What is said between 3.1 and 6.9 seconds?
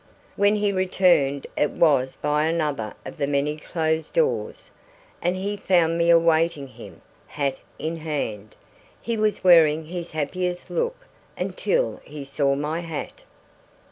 the many closed doors, and he found me awaiting